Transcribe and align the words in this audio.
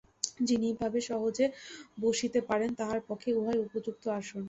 যিনি 0.47 0.67
যেভাবে 0.69 0.99
সহজে 1.09 1.45
বসিতে 1.97 2.39
পারেন, 2.49 2.69
তাঁহার 2.79 2.99
পক্ষে 3.09 3.29
উহাই 3.39 3.57
উপযুক্ত 3.65 4.03
আসন। 4.19 4.39